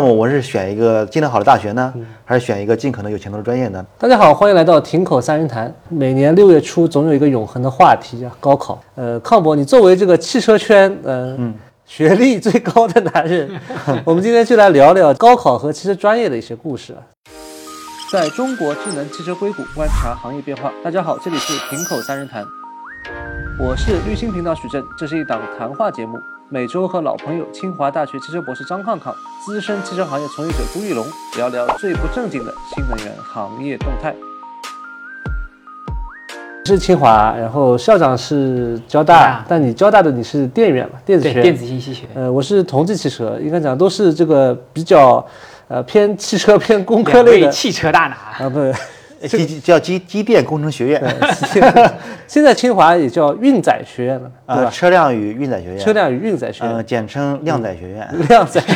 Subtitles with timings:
[0.00, 1.92] 那么我是选一个进得好的大学呢，
[2.24, 3.84] 还是选一个尽可能有前途的专业呢？
[3.98, 5.74] 大家好，欢迎来到亭口三人谈。
[5.88, 8.80] 每年六月初总有一个永恒的话题啊，高考。
[8.94, 11.36] 呃，康博，你作为这个汽车圈，呃，
[11.84, 13.50] 学历最高的男人，
[14.06, 17.02] 我们今天就来聊聊高考和汽车专业的一些故事啊。
[18.12, 20.72] 在中国智能汽车硅谷观察行业变化。
[20.84, 22.44] 大家好，这里是亭口三人谈，
[23.58, 26.16] 我是绿星频道许正，这是一档谈话节目。
[26.50, 31.04] 每周和老朋友清华大学汽车博士张康康、资深汽车行业从业者朱玉龙
[31.36, 34.14] 聊聊最不正经的新能源行业动态。
[36.64, 40.98] 是清华，然后校长是交大，但你交大的你是电院嘛？
[41.04, 42.06] 电子学，电子信息学。
[42.14, 45.22] 呃，我是同济汽车，应该讲都是这个比较
[45.68, 48.58] 呃偏汽车偏工科类的汽车大拿啊，不。
[49.26, 51.02] 机叫机机电工程学院，
[52.28, 54.70] 现在清华也叫运载学院了，对吧？
[54.70, 58.08] 车辆与运载学院，车辆与运载学院，简称靓仔学院。
[58.28, 58.62] 靓仔。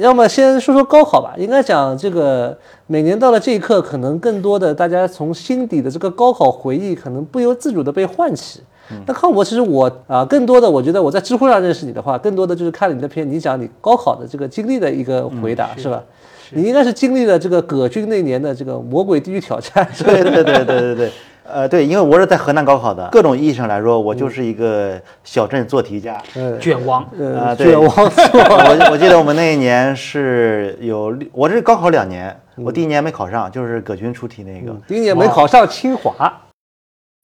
[0.00, 2.56] 要么先说说高考吧，应该讲这个
[2.86, 8.60] 每年到了这一刻，可能更多的大家从心底的这个高考回忆，可能不由自主的被唤起。
[9.06, 16.02] 那康博，其实我啊，更多的我觉得我在知乎上认识你的话，更多的就是看了你的片，你讲你高考的这个经历的一个回答，是吧？
[16.50, 21.12] 你应该是经历了这个葛军那年的这个魔鬼地狱挑战， 对对对对对对，
[21.44, 26.20] 呃对，因为我是在河南高考的， 各种意义上来说，我就是一个小镇做题家，
[26.60, 27.02] 卷王。
[27.38, 27.90] 啊，卷王。
[27.96, 36.32] 我 我记得我们那一年是有，我这高考两年，我第一年没考上，就是葛军出题那个，第一年没考上清华，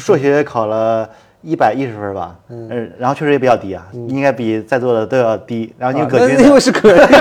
[0.05, 1.09] 数学考了
[1.43, 7.17] 一百一十分吧，嗯，然后确实也比较低啊，应该比在座的都要低，然后因为葛军，因为是葛军。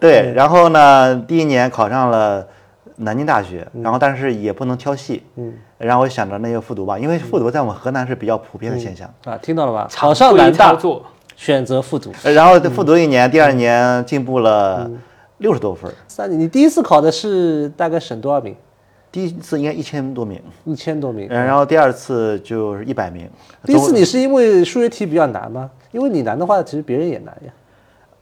[0.00, 2.46] 对，然后呢，第一年考上了
[2.96, 9.88] 南京大学，然后但是也不能挑戏，嗯，然后我想着那就复读吧，因为复读在我们河南是比较普遍的现象啊，听到了吧？
[9.92, 10.78] 考上南大，
[11.36, 14.88] 选择复读，然后复读一年，第二年进步了
[15.38, 15.92] 六十多分。
[16.06, 18.54] 三年，你第一次考的是大概省多少名？
[19.10, 23.28] 第一次应该一千多名，一千多名，嗯然后第二次就是一百名。
[23.64, 25.70] 第一次你是因为数学题比较难吗？
[25.92, 27.52] 因为你难的话，其实别人也难呀。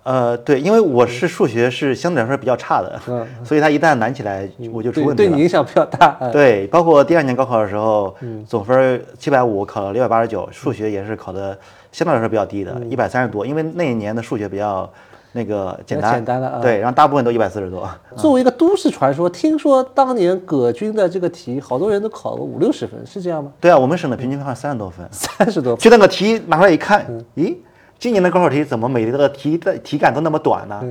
[0.05, 6.19] 呃，对，因为我是数学是相对来说比较差的，嗯， 所以它一旦难起来，我就出问题了，对你影响比较大。
[6.33, 8.15] 对，包括第二年高考的时候，
[8.47, 11.57] 总分七百五，考了六百八十九，数学也是考的
[11.93, 14.91] 相对来说比较低的，一百三十多，因为那一年的数学比较
[15.35, 17.89] 那个简单，简单的，对，然后大部分都一百四十多。
[18.17, 23.53] 作为一个都市传说，听说当年葛军的这个题，好多人都考了五六十分，是这样吗？
[23.61, 27.55] 对啊，我们省的平均分三十多分，三十多，就那个题拿出来一看，咦？
[28.03, 30.83] 今年的高考题怎么每个题的题感都那么短呢？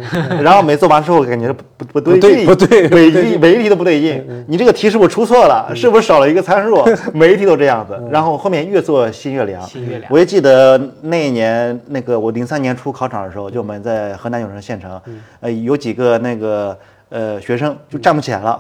[0.42, 4.46] 然后每做完之后感觉不不不对劲，不对，每一题每一题都不对劲。
[4.48, 5.70] 你这个题是不是出错了？
[5.76, 6.82] 是不是少了一个参数？
[7.14, 8.02] 每一题都这样子。
[8.10, 9.62] 然后后面越做心越凉。
[9.64, 10.10] 心越凉。
[10.10, 15.02] 我也记得那一年，那个我零三年出考场的时候，就我们在河南永城县城，
[15.42, 16.78] 呃，有几个那个
[17.10, 18.58] 呃学生就站不起来了，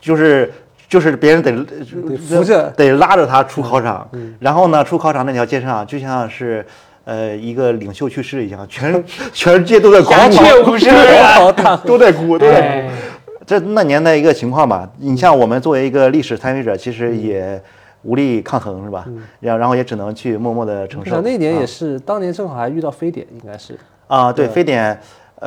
[0.00, 0.52] 就是
[0.88, 1.52] 就是别人得
[2.16, 4.10] 扶着，得拉着他出考场。
[4.40, 6.66] 然后呢，出考场那条街上就像是。
[7.04, 10.10] 呃，一个领袖去世一样， 全全世界都在哭，
[11.84, 12.90] 都在哭，都在哭。
[13.44, 14.88] 这那年的一个情况吧。
[14.98, 17.60] 你像我们作为一个历史参与者，其实也
[18.02, 19.04] 无力抗衡，是吧？
[19.40, 21.20] 然然后也只能去默默的承受。
[21.22, 23.76] 那年也是，当年正好还遇到非典，应该是。
[24.06, 24.96] 啊，对，非典，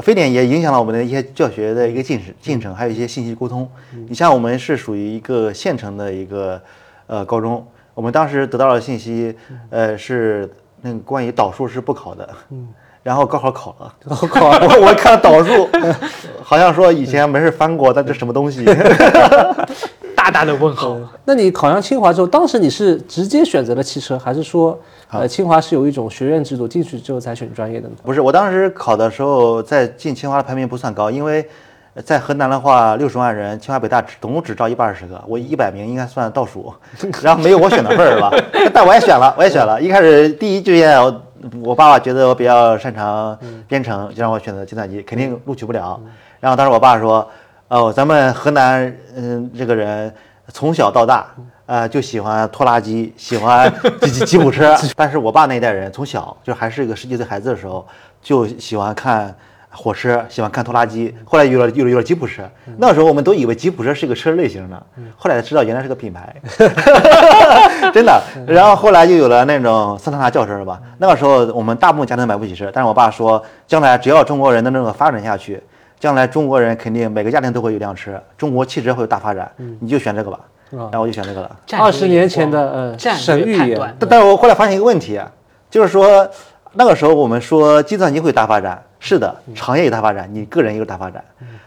[0.01, 3.65] 非典也影响了我们的一些教学的一个进程进程，还有一些信息沟通。
[4.09, 6.61] 你像我们是属于一个县城的一个
[7.07, 9.33] 呃高中，我们当时得到的信息，
[9.69, 10.49] 呃是。
[10.85, 12.67] 那个关于导数是不考的，嗯，
[13.01, 15.67] 然后高考考了，高考 我我看了导数，
[16.43, 18.63] 好像说以前没事翻过，但这什么东西？
[20.15, 20.95] 大大的问号。
[21.25, 24.79] 那你考上清华之后，当时你是直接选择了汽车，还是说，
[25.09, 27.95] 呃，清华是有一种学院制度，进去之后才选专业的呢？
[28.03, 31.43] 不是，我当时考的时候，在进清华的排名不算高，因为。
[32.03, 36.73] 在河南的话，六十万人，清华北大总共只招一百二十个，我一百名应该算倒数，
[37.23, 38.29] 然后没有我选的份儿吧？
[38.73, 39.81] 但我也选了，我也选了。
[39.81, 41.21] 一开始第一志愿，我
[41.63, 45.97] 我爸爸觉得我比较擅长编程，就让我选择计算机，肯定录取不了。
[46.41, 47.25] 然后当时我爸说
[47.69, 50.13] ：“哦，咱们河南，嗯，这个人
[50.49, 51.27] 从小到大，
[51.65, 54.75] 呃，就喜欢拖拉机，喜欢 吉吉普车。
[54.97, 57.87] 但是我爸那一代人从小就还是一个十几岁孩子的时候，
[58.21, 59.33] 就喜欢看。”
[59.75, 62.43] 火车喜欢看拖拉机，后来有了有了有了吉普车，
[62.77, 64.83] 那时候我们都以为吉普车是一个车类型的，
[65.17, 66.35] 后来才知道原来是个品牌，
[67.93, 68.21] 真的。
[68.47, 70.81] 然后后来就有了那种桑塔纳轿车是吧？
[70.97, 75.61] 那个时候我们大部分家庭买不起车，但是我爸说，将来只要中国人的那个发展下去，
[75.99, 80.39] 将来中国人肯定每个家庭都会有辆车，中国汽车会有大发展，你就选这个吧。
[80.71, 81.55] 然后我就选这个了。
[81.77, 85.21] 二十年前的呃神预言，但但是我后来发现一个问题，
[85.69, 86.27] 就是说
[86.73, 88.81] 那个时候我们说计算机会大发展。
[88.99, 91.23] 是的，行业有大发展，你个人也有大发展。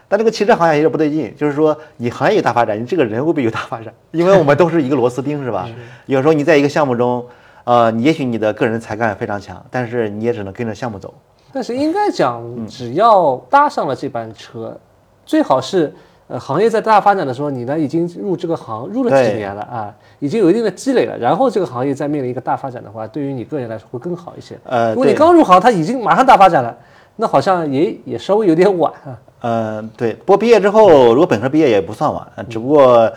[0.07, 3.93] 但这个汽车行业有点不对劲，就是说你行业有大发展，你这个人会不会有大发展？
[4.11, 5.69] 因为我们都是一个螺丝钉，是吧？
[6.07, 7.25] 有时候你在一个项目中，
[7.63, 11.13] 呃，你也许你的个人才干非常强，但是你也只能跟着项目走。
[11.53, 14.75] 但是应该讲，只要搭上了这班车，
[15.25, 15.93] 最好是
[16.27, 24.57] 呃行业在大发展的时候，你呢已经入这个行入了几年了啊，已经有一定的积累了，然后这个行业再面临一个大发展的话，对于你个人来说会更好一些。
[24.63, 26.75] 呃，如果你刚入行，它已经马上大发展了，
[27.21, 29.17] 那好像也也稍微有点晚啊。
[29.41, 33.11] 呃，对，不过毕业之后，如果本科毕业也不算晚，呃只不过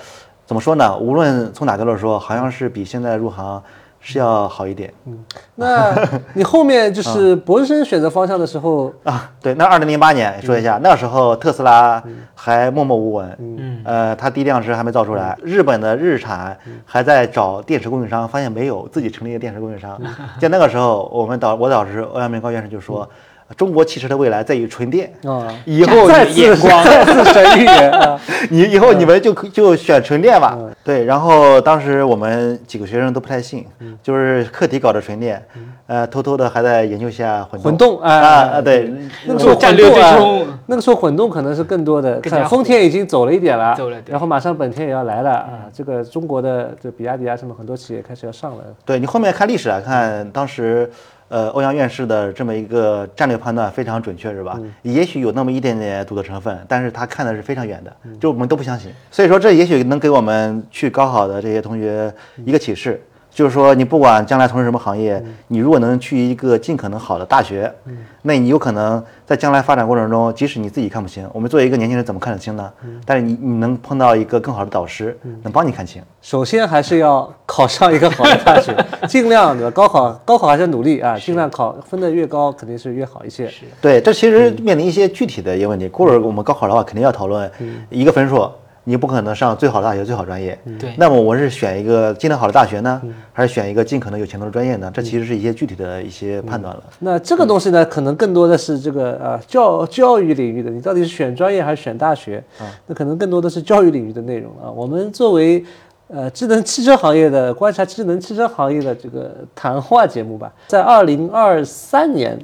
[0.45, 0.97] 怎么说呢？
[0.99, 3.63] 无论从哪角度说，好像是比现在入行
[4.01, 5.17] 是要好一点嗯
[5.55, 5.95] 那
[6.35, 9.31] 你后面就是 博士生选择方向的时候，啊。
[9.41, 12.03] 对，那二零零八年说一下，那时候特斯拉
[12.35, 20.01] 还默默无闻，嗯呃，它第一辆车还没造出来，日本的日产还在找电池供应商，发现没有，自己成立了电池供应商。
[20.41, 23.09] 在那个时候，我们导我导师欧阳明高院士就说，
[23.57, 25.13] 中国汽车的未来在于纯电。
[25.25, 28.21] 啊，以后再次你眼光， 再次神预言啊，
[28.51, 30.59] 你以后你们就可就选纯电吧。
[30.85, 33.65] 对，然后当时我们几个学生都不太信，
[34.03, 35.43] 就是课题搞的纯电，
[35.87, 38.93] 呃，偷偷的还在研究下混混动啊啊啊，对，
[39.27, 50.91] 那个时候战略混动啊对冲那个时候混动可能是更多的，看丰田已经走了一点了，走了然后马上本田也要来了啊，这个中国的这比亚迪啊什么很多企业开始要上了，对你后面看历史来看，当时。
[51.32, 54.61] 呃，欧阳院士的这么一个战略判断非常准确，是吧？
[54.82, 58.93] 也许有那么一点点赌的成分，但是他看的是非常远的，就我们都不相信。
[59.11, 62.12] 所以说，这也许能给我们去高考的这些同学
[62.44, 63.02] 一个启示，
[63.34, 67.73] 就是说，你不管将来从事什么行业，你如果能去一个尽可能好的大学，
[68.20, 72.70] 那你有可能在将来发展过程中，即使你自己看不清，我们作为一个年轻人怎么看得清呢？
[73.06, 76.02] 但是你你能碰到一个更好的导师，能帮你看清。
[76.20, 78.76] 首先还是要考上一个好的大学，
[79.08, 83.49] 尽量的高考高考还是要努力啊，尽量考分的越高肯定是越好一些。
[83.49, 85.88] 是对，这其实面临一些具体的一些问题。
[85.88, 87.50] 过会儿我们高考的话，肯定要讨论
[87.88, 88.49] 一个分数，
[88.84, 90.58] 你不可能上最好的大学、最好专业。
[90.79, 93.00] 对那么我是选一个尽量好的大学呢，
[93.32, 94.90] 还是选一个尽可能有前途的专业呢？
[94.93, 96.82] 这其实是一些具体的一些判断了。
[96.99, 102.43] 那这个东西呢，可能更多的是这个呃教教育领域的，你到底是选专业还是选大学？
[102.87, 104.70] 那可能更多的是教育领域的内容啊。
[104.70, 105.64] 我们作为
[106.08, 112.38] 呃智能汽车行业的观察智能汽车行业的这个谈话节目吧，在二零二三年，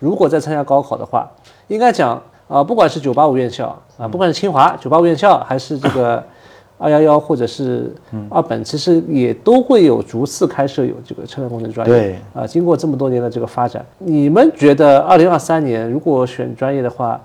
[0.00, 1.30] 如果再参加高考的话，
[1.68, 6.22] 应该讲啊、不管是九八五院校啊，不管是清华九八五院校，还是这个
[6.76, 7.94] 二幺幺或者是
[8.28, 11.92] 二本，其实也都会有逐次开设有这个车辆工程专业。
[11.92, 17.20] 对啊，经过这么多年的这个发展，你们觉得二零二三年如果选专业的话，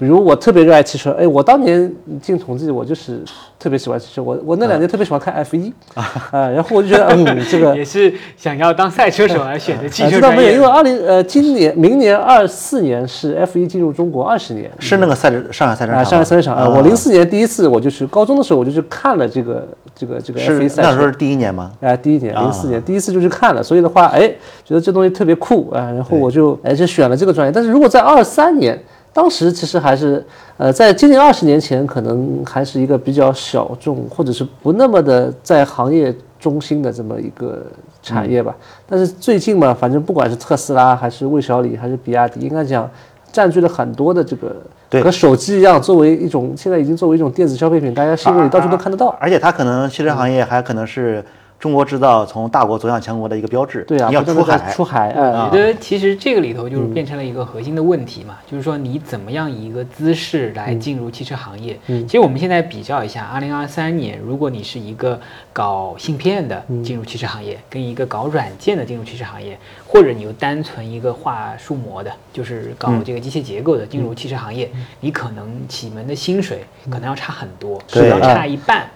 [0.00, 1.92] 比如我特别热爱汽车，哎，我当年
[2.22, 3.22] 进统计我就是
[3.58, 10.52] 特别喜欢汽车，我我那两年特别喜欢看 F 一啊，然后我就觉得嗯， 这个也是想要当赛车手而选择汽啊知道没有？
[10.54, 14.70] 因为二零呃今年明年二四年是 F 一进入中国二十年。
[14.78, 16.66] 是那个赛车上海赛车啊，场啊，上海赛车场啊！
[16.66, 21.06] 我零四年第一次，我就是高中的时候，我就去看了这个这个这个 F 一赛车是那时候。
[21.08, 21.70] 是第一年吗？
[21.82, 24.26] 哎，第一年，啊零四年第一次就去看了，所以的话，哎，
[24.64, 27.52] 觉得这东西特别酷啊，然后我就哎就选了这个专业。
[27.52, 28.80] 但是如果在二三年，
[29.12, 30.24] 当时其实还是
[30.56, 37.62] 呃，在接近二十年前，可能还是一个比较小众，或者是不那么的在行业中心的这么一个
[38.02, 38.54] 产业吧。
[38.88, 42.88] 但是最近嘛，反正不管是特斯拉还是魏小李还是比亚迪，应该讲
[43.32, 44.56] 占据了很多的这个。
[44.88, 49.06] 对和手机一样，作为一种现在已经作为一种电子消费品，大家新闻里到处都看得到。
[49.20, 51.24] 而且它可能汽车行业还可能是
[51.60, 53.84] 中国制造从大国走向强国的一个标志。
[53.84, 61.78] 对啊，你要出海，出海，哎，我觉得其实这个里头就是变成了一个核心的问题嘛，就是说你怎么样以一个姿势来进入汽车行业。
[61.88, 62.06] 嗯。
[62.08, 65.20] 其实我们现在比较一下，二零二三年，如果你是一个
[65.52, 78.88] 搞芯片的进入汽车行业，跟一个搞软件的进入汽车行业，或者你又单纯一个画数模的，就是搞这个机械结构的进入汽车行业，你可能启门的薪水可能要差很多，对要差一半。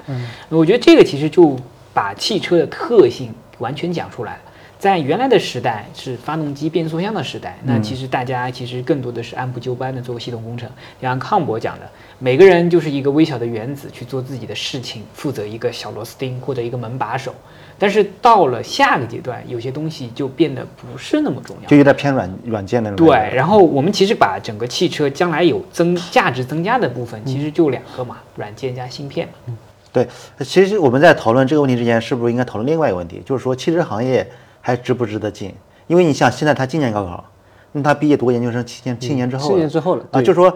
[0.49, 1.55] 我觉得这个其实就
[1.95, 4.41] 把汽车的特性完全讲出来了。
[4.77, 10.69] 在原来的时代是发动机、变速箱的时代，那其实大家其实更多的是按部就班的做系统工程。
[11.01, 17.35] 就像康博讲的，每个人就是一个微小的原子去做自己的事情，负责一个小螺丝钉或者一个门把手。
[17.79, 21.69] 但是到了下个阶段，有些东西就变得不是那么重要。
[21.69, 23.07] 就有点偏软软件那种。
[23.07, 29.55] 对，，然后我们其实把整个汽车将来有增价值增加的部分，其实就两个嘛，软件加芯片嘛。
[29.95, 30.09] 对，
[30.41, 34.29] 其实我们在讨论这个问题之前，是不是应该讨论另外一个问题，就是说汽车行业
[34.61, 35.55] 还值不值得进？
[35.87, 37.23] 因为你想，现在他今年高考，
[37.71, 40.53] 那他毕业读个研究生七年七年之后七了年之后了，啊，对就是说，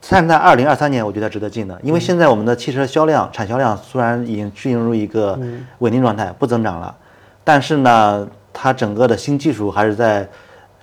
[0.00, 5.38] 站在二零二三年，我觉得值得进的，因为现在我们的汽车销量、产销量虽然已经进入一个
[5.80, 6.96] 稳定状态，不增长了，
[7.44, 10.26] 但是呢，它整个的新技术还是在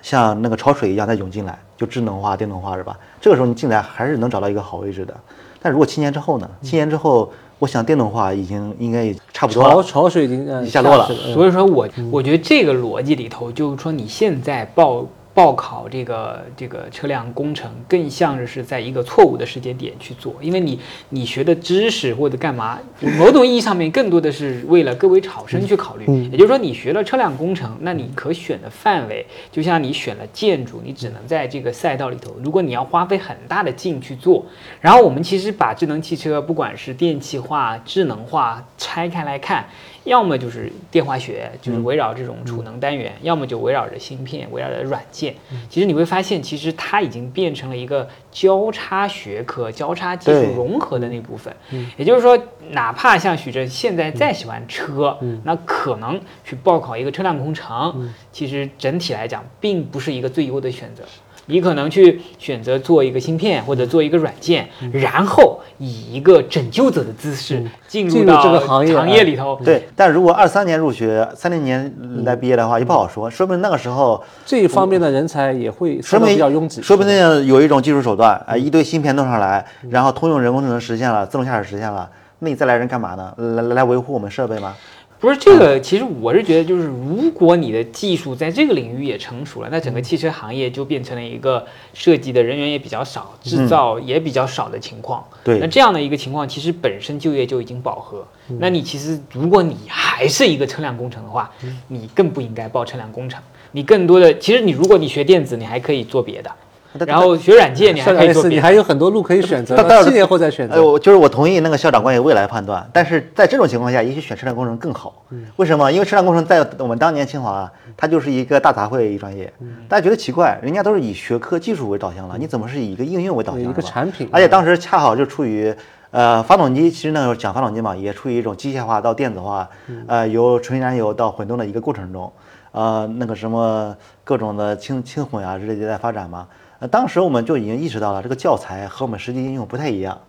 [0.04, 2.96] 像那个潮水一样在涌进来，就智能化、电动化是吧？
[3.20, 5.16] 这个时候你进来还是能找到一个好位置的。
[5.62, 6.48] 但如果七年之后呢？
[6.62, 9.70] 七年之后，我想电动化已经应该也差不多了。
[9.70, 22.80] 潮潮水已经呃下落了所以说我我觉得这个逻辑里头，就是说你现在报报考这个这个车辆工程，更像是在一个错误的时间点去做，因为你你学的知识或者干嘛，
[23.20, 26.06] 某种意义上面更多的是为了各位考生去考虑。
[26.32, 32.34] 也就是说，你学了车辆工程，那你可选的范围，就像你选了建筑，你只能在这个赛道里头。
[32.42, 34.46] 如果你要花费很大的劲去做，
[34.80, 39.66] 然后我们其实把智能汽车，不管是电气化、智能化拆开来看。
[40.06, 45.25] 要么就是电化学，就是围绕这种储能单元；要么就围绕着芯片，围绕着软件。
[45.70, 51.56] 其实你会发现，其实它已经变成了一个交叉学科、交叉技术融合的那部分。
[51.98, 52.38] 也就是说，
[52.72, 61.04] 哪怕像许峥现在再喜欢车，那可能去报考一个车辆工程，其实整体来讲并不是一个最优的选择。
[61.48, 69.60] 你可能去选择做一个芯片或者做一个软件，然后以一个拯救者的姿势进进入入到这个行业行业里头。
[69.64, 82.10] 对，但如果二三年入学，三零年来毕业的话，也不好说，说不定那个时候，这一方面的人才也会相对说不定比较拥挤，说不定有一种技术手段，啊，一堆芯片弄上来，然后通用人工智能实现了，自动驾驶实现了，
[82.40, 83.34] 那你再来人干嘛呢？
[83.38, 84.74] 来来来维护我们设备吗？
[85.20, 95.24] 不是这个，其实我是觉得，就是如果你的技术在这个领域也成熟了，那整个汽车行业就变成了一个设计的人员也比较少，制造也比较少的情况。
[95.44, 95.58] 对。
[95.60, 98.26] 那这样的一个情况，其实本身就业就已经饱和。
[98.60, 101.50] 那你其实如果你还是一个车辆工程的话，
[101.88, 103.42] 你更不应该报车辆工程。
[103.72, 106.52] 你更多的，其实你如果你学电子，你还可以做别的，
[107.06, 108.44] 然后学软件，你还可以做。
[108.46, 110.86] 你还有很多路可以选择但但，是七年后再选呃，择。
[110.86, 115.24] 我就是我同意那个校长关于未来判断，但是在这种情况下，也许选车辆工程更好。
[115.58, 115.92] 为什么？
[115.92, 119.52] 因为车辆工程在我们当年清华啊，它就是一个大杂烩一专业，
[119.90, 123.70] 大家觉得奇怪，人家都是以学科技术为导向了，你怎么是以一个应用为导向的？
[123.70, 125.74] 一个产品而且当时恰好就处于。
[126.12, 129.68] 呃，发动机其实那时候讲发动机嘛，也处于一种机械化到电子化，
[130.08, 132.32] 呃，由纯燃油到混动的一个过程中，
[132.72, 136.48] 呃，那个什么各种的轻轻混啊之类的在发展嘛。
[136.86, 140.20] 呃，当时我们就已经意识到了这个教材和我们实际应用不太一样。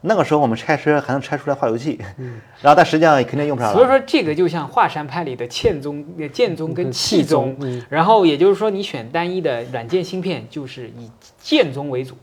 [0.00, 2.00] 那个时候我们拆车还能拆出来化油器，
[2.60, 3.76] 然后但实际上肯定用不上了。
[3.76, 12.16] 所以说，这个就像华山派里的剑宗、呃剑宗跟气宗，嗯然后也就是说，你选单一的软件芯片，就是以剑宗为主，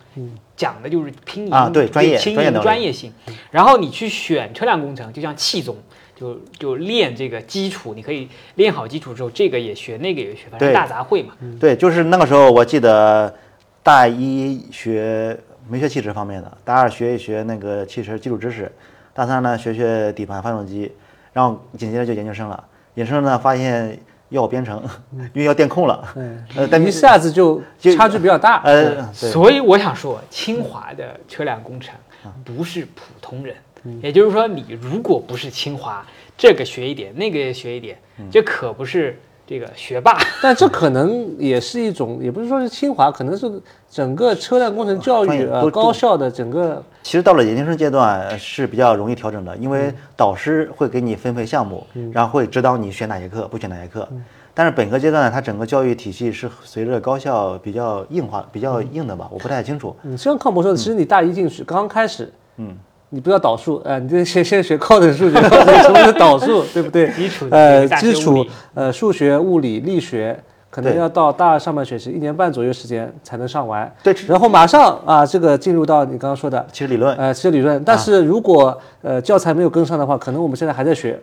[0.55, 3.13] 讲的就是拼音啊对专业轻盈专业能力专业性。
[3.51, 5.77] 然后你去选车辆工程，就像气宗。
[6.19, 11.35] 就就练这个基础，你可以练好基础之后，这个也学，那个也学，反正大杂烩嘛。
[11.59, 13.31] 对，就是那个时候我记得
[13.87, 18.69] 大一学没学汽车方面的，大二学一学那个汽车基础知识，
[19.13, 20.91] 大三呢学学底盘发动机，
[21.31, 22.61] 然后紧接着就研究生了。
[22.95, 24.83] 研究生呢发现要编程，
[25.31, 26.05] 因为要电控了，
[26.57, 28.61] 呃，但一下子就就差距比较大。
[28.65, 31.95] 呃，所以我想说，清华的车辆工程
[32.43, 33.55] 不是普通人，
[34.01, 36.05] 也就是说，你如果不是清华，
[36.37, 37.97] 这个学一点，那个也学一点，
[38.29, 39.17] 这可不是
[39.47, 40.19] 这个学霸。
[40.43, 43.49] 但这可能也是一种，也不是说是清华，可能是
[43.89, 54.07] 整个车辆工程教育呃高校的整个其实到了研究生阶段是比较容易调整的，因为导师会给你分配项目，然后会指导你选哪节课，不选哪节课。
[54.53, 59.95] 但是本科阶段呢，它整个教育体系是随着高校比较硬化、比较硬的吧，我不太清楚。
[60.01, 62.75] 嗯，就像康博说的，其实你大一进去刚刚开始，嗯，
[63.09, 65.39] 你不要导数，呃，你就先先学高等数学，
[65.81, 67.09] 什么是导数，对不对？
[67.15, 70.37] 基础呃，基础呃数学、物理、力学，
[70.69, 73.89] 可能要到大二上半学期一年半左右时间才能上完。
[74.03, 81.19] 对然后马上啊，这个进入到你刚刚说的其实理论呃，其实理论，但是如果呃教材没有跟上的话，可能我们现在还在学。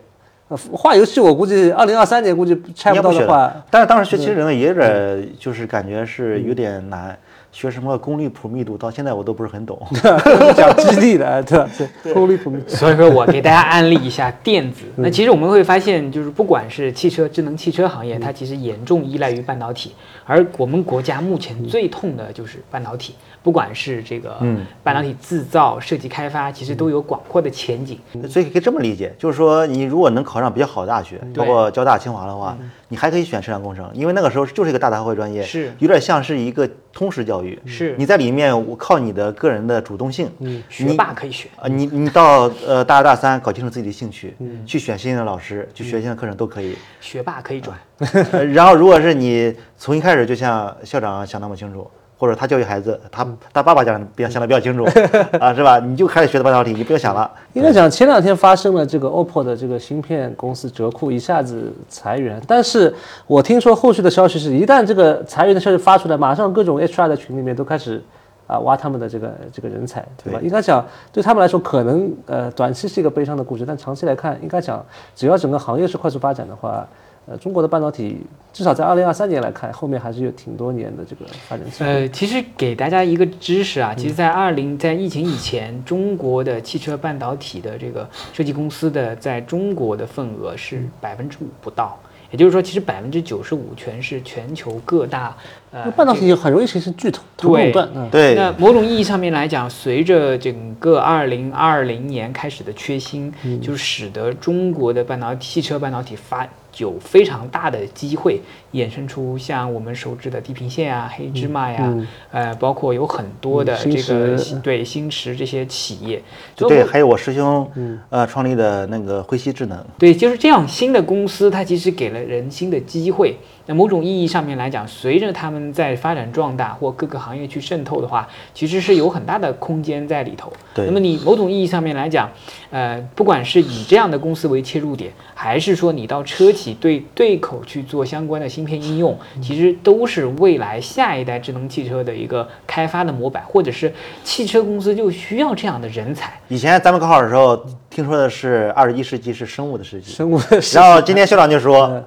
[0.47, 3.51] 呃，化油器我估计二零二三年估计拆不到的话，。
[3.71, 7.17] 但是当时学其实理论也有点，就是感觉是有点难。
[7.55, 9.81] 学什么功率谱密度，到现在我都不是很懂。
[10.57, 11.69] 讲基地的，对吧？
[12.03, 12.61] 对，功率谱密。
[12.67, 14.81] 所以说我给大家安利一下电子。
[14.97, 19.93] 那其实我们会发现，就是不管是汽车、智能汽车行业，它其实严重依赖于半导体，
[20.25, 23.15] 而我们国家目前最痛的就是半导体。
[23.41, 27.97] 不管是这个嗯半导体制造、设计开发，其实都有广阔的前景。
[28.27, 32.57] 所以可以这么理解，就是说你如果能考上比较好的大学，包括交大、清华的话，
[32.89, 37.59] 你还可以选车辆工程，因为那个时候就是一个大杂烩专业，是有点像是一个通识教育。
[37.65, 41.51] 是你在里面我靠你的个人的主动性，嗯，学霸可以选。
[41.57, 44.33] 啊，你你到呃大二大三搞清楚自己的兴趣，
[44.65, 46.77] 去选新的老师，去学新的课程都可以。
[47.01, 47.77] 学霸可以转，
[48.31, 54.83] 呃然后如果是你从一开始就像校长想那么清楚，或者他教育孩子，他他爸爸讲的比较想的比较清楚
[55.39, 55.79] 啊，是吧？
[55.79, 57.29] 你就开始学的半导体，你不用想了。
[57.53, 62.93] 应该讲前两天发生了这个 OPPO 的这个芯片公司折库一下子裁员，但是
[63.27, 68.01] 我听说后续的消息是一旦这个裁员的消息发出来，马上各种 HR 的群里面都开始
[68.47, 70.39] 啊挖他们的这个这个人才，对吧？
[70.41, 76.87] 应该讲对他们来说可能呃短期是一个悲伤的故事，但长期来看，应该讲只要整个行业是快速发展的话。
[77.27, 78.21] 呃，中国的半导体
[78.53, 81.65] 至少在二零二三年来看，后面还是有挺多年的这个发展。
[81.79, 95.35] 呃，其实给大家一个知识啊，其实，在二零在疫情以前，中国的汽车半导体的这个设计公司的在中国的份额是百分之五不到，也就是说，其实百分之九十五全是全球各大
[95.71, 97.89] 呃半导体很容易形成巨头头垄断。
[97.95, 98.35] 嗯，对。
[98.35, 106.47] 那某种意义上面来讲，随着整个二零二零年开始的缺芯，就使得中国的半导体汽车半导体发。
[106.77, 108.41] 有非常大的机会
[108.73, 111.93] 衍生出像我们熟知的地平线啊、黑芝麻呀，
[112.31, 116.21] 呃，包括有很多的这个对星驰这些企业，
[116.55, 117.69] 对，还有我师兄
[118.09, 123.37] 呃创立的那个辉熙智能，对，就是这样新的公司，它其实给了人新的机会。
[123.67, 130.53] 那某种意义上面来讲，随着他们在发展壮大或各个行业去渗透的话，其实是有很大的空间在里头。
[130.73, 130.85] 对。
[130.85, 132.29] 那么你某种意义上面来讲，
[132.69, 143.91] 呃，不管是以这样的公司为切入点，还是说你到车企对对口去做相关的芯片应用，其实都是未来下一代智能汽车的一个开发的模板，或者是
[144.23, 146.31] 汽车公司就需要这样的人才。
[146.49, 150.77] 以前咱们高考的时候听说的是二十一世纪是生物的世纪，生物的世纪。
[150.77, 152.03] 然后今天校长就说。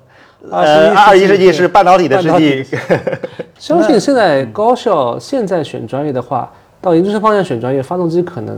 [0.50, 2.64] 呃，二十一世纪是半导体的世纪。
[3.59, 8.57] 相信现在高校现在选专业的话，到研究生方向选专业，发动机可能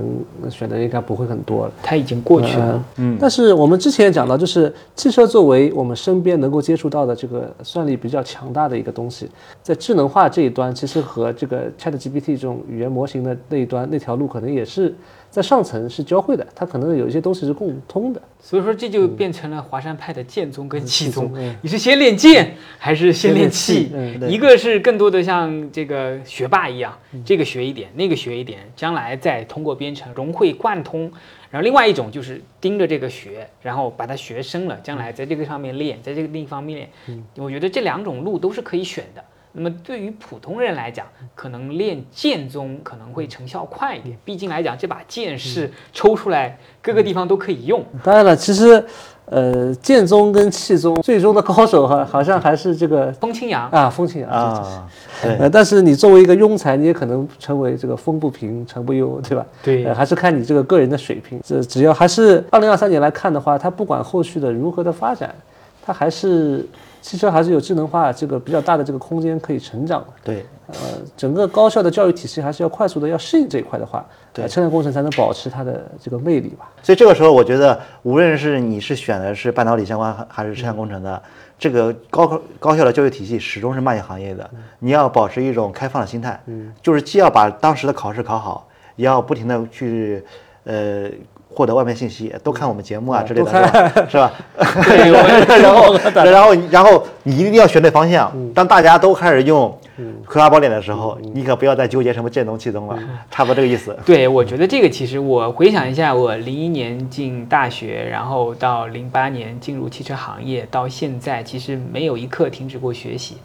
[0.51, 1.73] 选的应该不会很多了。
[1.83, 2.85] 它已经过去了。
[2.97, 3.17] 嗯。
[3.19, 9.31] 但是我们之前也讲到，就是汽车作为我们身边能够接触到的这个算力比较强大的一个东西，
[9.63, 14.95] 在智能化这一端，其实和这个 ChatGPT 这种语言模型的那一端那条路，可能也是。
[15.31, 21.33] 在上层是交汇的，它可能有一些东西是共通的，所以说这就变成了华山派的剑宗跟气宗。
[21.63, 23.93] 你是先练剑还是先练气？
[24.29, 31.11] 一个是更多的像这个学霸一样，这个学一点，那个学一点，将来再通过编程融会贯通。
[31.49, 37.25] 然后另外一种就是盯着这个学，然后把它学深了，将来在这个上面练，在这个另一方面练。
[37.37, 39.25] 我觉得这两种路都是可以选的。
[39.53, 44.17] 那么对于普通人来讲，可能练剑宗可能会成效快一点。
[44.25, 47.85] 毕竟来讲，这把剑是抽出来，各个地方都可以用。
[48.05, 48.85] 当然了，其实，
[49.25, 54.89] 呃，剑宗跟气宗最终的高手哈，好像还是这个风清扬啊，风清扬啊。
[55.21, 55.51] 对。
[55.51, 59.45] 但是你作为一个庸才，你也可能成为这个风不平，成不忧，对吧？
[59.65, 59.93] 对。
[59.93, 61.41] 还是看你这个个人的水平。
[61.45, 65.35] 这只要还是二零二三年来看的话，它不管后续的如何的发展，
[65.83, 66.67] 它还是。
[67.03, 70.09] 汽车还是有智能化这个比较大的这个空间可以成长的。
[70.23, 70.75] 对，呃，
[71.17, 76.71] 整个高校的教育体系还是要快速的要适应这一块的话，对，车辆工程才能保持它的这个魅力吧。
[76.83, 81.23] 所以这个时候，我觉得无论是你是选的是半导体相关还是车辆工程的，
[81.59, 84.51] 这个高高高校的教育体系始终是慢行业的。
[84.79, 90.23] 你要保持一种开放的心态，嗯，就是既要把当时的考试考好，也要不停的去，
[90.65, 91.11] 呃。
[91.53, 94.33] 获得外面信息，都看我们节目啊之类的，是吧？
[95.61, 98.33] 然后，然后，然后你一定要选对方向。
[98.55, 99.69] 当大家都开始用
[100.27, 102.99] 《葵花宝典》的时候，你可不要再纠结什么剑宗气宗了，
[103.31, 103.97] 差不多这个意思。
[104.07, 113.39] 对，我觉得这个其实我回想一下，我零一年进大学，然后到零八年进入汽车行业，到现在其实没有一刻停止过学习。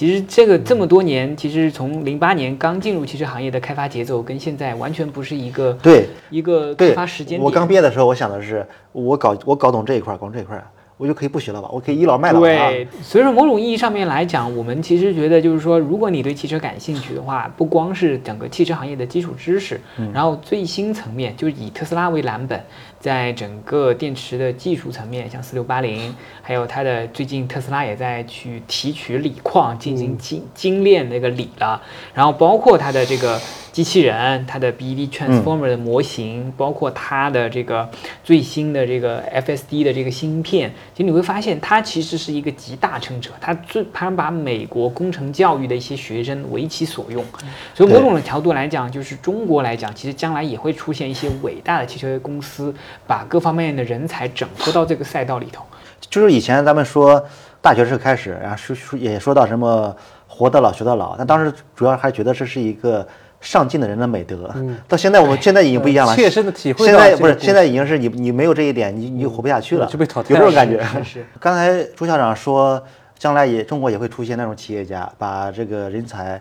[0.00, 7.38] 其实这个这么多年，其实从零八年刚进入汽车行业的开发节奏，跟现在完全不是一个对一个开发时间。
[7.38, 10.58] 我刚毕业的时候，我想的是，我搞我搞懂这一块，搞懂这一块。
[10.96, 11.68] 我就可以不学了吧？
[11.72, 19.80] 我可以倚老卖老对，所以说某种意义上面来讲，我们其实觉得就是说，如果你对汽车感兴趣的话，不光是整个汽车行业的基础知识，
[20.12, 22.62] 然后最新层面就是以特斯拉为蓝本，
[23.00, 31.82] 在整个电池的技术层面，像四六八零，还有它的最近特斯拉也在去提取锂矿进行精精炼那个锂了，
[32.14, 33.40] 然后包括它的这个。
[33.72, 37.88] 机器人，它的 BEV Transformer 的模型，包括它的这个
[38.24, 47.24] 最新的这个 FSD 的这个芯片，其实你会发现，它其实是一个集大成者，它最它把美国工程教育的一些学生为其所用。
[47.72, 52.74] 所以某种的角度来讲，就是中国来讲，其实将来也会出现一些伟大的汽车公司，
[53.06, 55.64] 把各方面的人才整合到这个赛道里头。
[56.00, 57.24] 就是以前咱们说
[57.60, 59.94] 大学是开始，然后说说也说到什么
[60.26, 63.06] 活到老学到老，但当时主要还觉得这是一个。
[63.40, 64.54] 上进的人的美德，
[64.86, 66.14] 到现在我们现在已经不一样了。
[66.14, 66.84] 切身的体会。
[66.84, 70.34] 现在不是，现在已经是你，你没有这一点，你你就活不下去了，就被淘汰。
[70.34, 70.78] 有这种感觉。
[71.02, 71.24] 是。
[71.38, 72.78] 刚才朱校长说，
[73.18, 76.38] 将来也中国也会出现那种企业家，把这个人才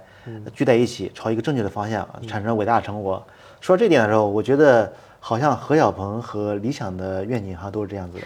[0.53, 3.25] 聚在一起，朝一个正确的方向产生伟大的成果。
[3.61, 8.25] 说这点的时候，我觉得好像何小鹏和理想的愿景好像都是这样子的，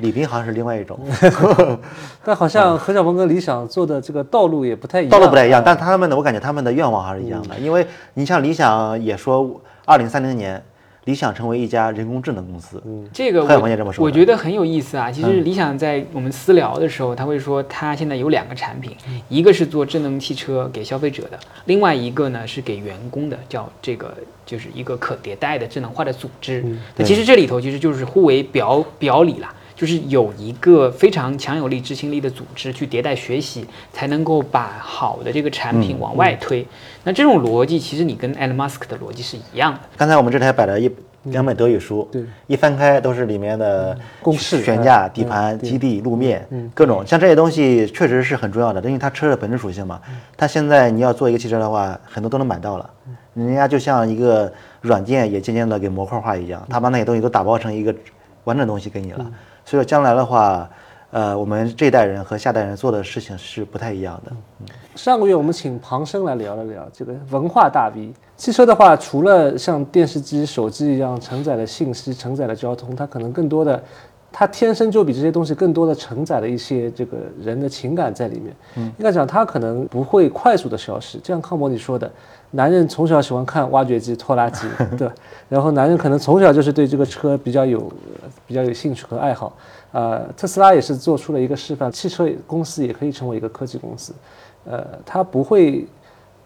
[0.00, 0.98] 李斌好像是另外一种，
[2.22, 10.62] 但好像何小鹏跟理想做的这个道路也不太一样，道路不太一样，但他们的我感觉他们的愿望还是一样的，因为你像理想也说，二零三零年。
[11.04, 14.02] 理想成为一家人工智能公司，嗯，这个我也这么说。
[14.02, 15.10] 我觉得很有意思啊。
[15.10, 18.96] 其实理想在我们私聊的时候，他会说他现在有两个产品，
[19.28, 24.14] 一个是做智能汽车给消费者的，另外一个呢是给员工的，叫这个
[24.46, 26.64] 就是一个可迭代的智能化的组织。
[26.96, 29.54] 那其实这里头其实就是互为表表里啦。
[29.76, 36.66] 就是有一个非常强有力、执行力的组织去迭代学习，才能够把好的这个产品往外推。
[37.02, 39.80] 那这种逻辑，其实你跟 Elon Musk 的逻辑是一样的。
[39.96, 40.90] 刚才我们这台摆了一
[41.24, 47.04] 两本德语书，对，一翻开都是里面的公式、悬架、底盘、基地、路面，各种。
[47.06, 50.00] 像这些东西确实是很重要的，因为它车的本质属性嘛。
[50.36, 52.90] 它现在你要做一个汽车的话，很多都能买到了，
[53.32, 57.94] 人家就像一个软件也渐渐的给模块化一样，他把那些东西都打包成一个
[58.44, 59.26] 完整东西给你了。
[59.64, 60.68] 所以说将来的话，
[61.10, 64.32] 呃，我们这一代人和下代人做的事情是不太一样的。
[64.94, 68.12] 上个月我们请庞生来聊了聊这个文化大 V。
[68.36, 73.82] 汽车的话，除了像电视机、手机一样承载了信息、承载了交通，它可能更多的，
[74.32, 78.54] 它天生就比这些东西更多的承载了一些这个人的情感在里面。
[78.76, 81.18] 嗯，应该讲它可能不会快速的消失。
[81.18, 82.10] 就像康博你说的。
[82.50, 85.10] 男人从小喜欢看挖掘机、拖拉机， 对
[85.48, 87.92] 然后男人可能从小就是对这个车比较有、
[88.46, 89.56] 比较有兴趣和爱好。
[89.92, 94.12] 呃，特斯拉也是做出了一个示范，汽车公司也可以成为一个科技公司。
[94.64, 95.86] 呃，它不会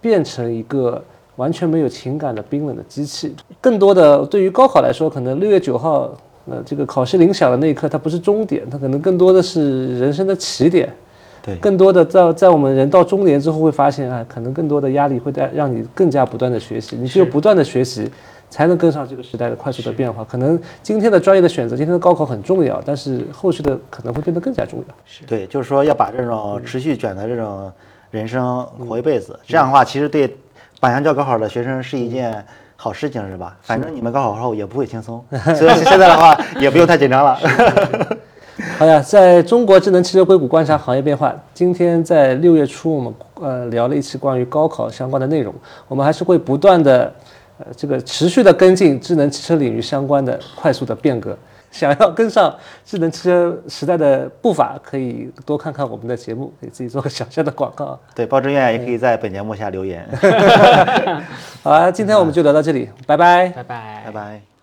[0.00, 1.02] 变成一个
[1.36, 3.34] 完全没有情感的冰冷的机器。
[3.60, 6.10] 更多的对于高考来说，可能六月九号，
[6.50, 10.92] 呃，这个考试铃响的那一刻，它不是终点，它可能更多的是人生的起点。
[11.40, 18.10] 对更多的在在我们人到中年之后会发现啊，可能更多的压力会带让你更加不断的学习，你只有不断的学习，
[18.50, 20.24] 才能跟上这个时代的快速的变化。
[20.24, 24.94] 可能今天的专业的选择，今天的高考很重要，但是后续的可能会变得更加重要。
[25.04, 27.70] 是对，就是说要把这种持续卷的这种
[28.10, 30.36] 人生活一辈子，这样的话其实对
[30.80, 32.44] 榜样教高考的学生是一件
[32.76, 33.56] 好事情，是吧？
[33.62, 35.24] 反正你们高考后也不会轻松，
[35.56, 37.38] 所以现在的话也不用太紧张了。
[38.76, 41.32] 好呀，在中国智能汽车硅谷观察行业变化。
[41.54, 45.54] 今天在六月初，我们呃聊了一期关于高考相关的内容。
[45.86, 47.12] 我们还是会不断的
[47.58, 51.36] 呃这个持续的跟进智能汽车领域相关的快速的变革。
[51.70, 58.00] 想要跟上智能汽车时代的步伐，可以多看看我们的节目，给自己做个小小的广告。
[58.14, 60.08] 对，报志愿也可以在本节目下留言。
[61.62, 64.57] 好啊，今天我们就聊到这里，拜拜，拜拜，拜拜。